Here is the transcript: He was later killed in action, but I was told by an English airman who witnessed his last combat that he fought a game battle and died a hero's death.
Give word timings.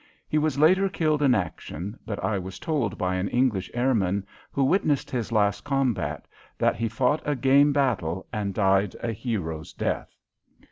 He 0.27 0.39
was 0.39 0.57
later 0.57 0.89
killed 0.89 1.21
in 1.21 1.35
action, 1.35 1.99
but 2.07 2.17
I 2.23 2.39
was 2.39 2.57
told 2.57 2.97
by 2.97 3.13
an 3.17 3.27
English 3.27 3.69
airman 3.71 4.25
who 4.51 4.63
witnessed 4.63 5.11
his 5.11 5.31
last 5.31 5.63
combat 5.63 6.25
that 6.57 6.75
he 6.75 6.89
fought 6.89 7.21
a 7.23 7.35
game 7.35 7.71
battle 7.71 8.25
and 8.33 8.51
died 8.51 8.95
a 9.03 9.11
hero's 9.11 9.73
death. 9.73 10.17